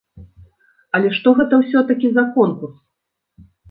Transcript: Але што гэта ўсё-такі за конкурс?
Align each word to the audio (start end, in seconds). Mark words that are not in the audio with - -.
Але 0.97 1.13
што 1.19 1.35
гэта 1.41 1.53
ўсё-такі 1.63 2.07
за 2.19 2.27
конкурс? 2.41 2.77